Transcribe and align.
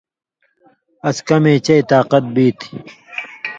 اَس 1.07 1.17
کمے 1.27 1.53
چئ 1.65 1.81
طاقت 1.91 2.23
بی 2.33 2.47
تھی۔ 2.59 2.75